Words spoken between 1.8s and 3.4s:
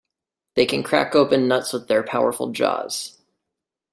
their powerful jaws.